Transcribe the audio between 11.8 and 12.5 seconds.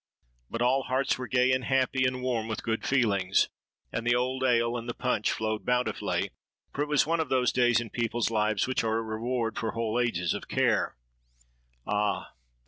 Ah!